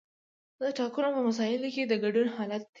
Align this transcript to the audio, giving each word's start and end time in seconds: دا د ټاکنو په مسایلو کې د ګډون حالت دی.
دا 0.59 0.67
د 0.73 0.75
ټاکنو 0.77 1.09
په 1.15 1.21
مسایلو 1.29 1.69
کې 1.75 1.83
د 1.85 1.93
ګډون 2.03 2.27
حالت 2.35 2.61
دی. 2.63 2.69